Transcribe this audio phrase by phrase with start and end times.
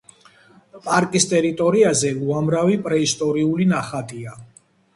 [0.85, 4.39] პარკის ტერიტორიაზე უამრავი პრეისტორიული ნახატია.